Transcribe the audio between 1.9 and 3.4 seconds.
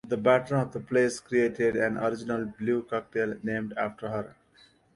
original blue cocktail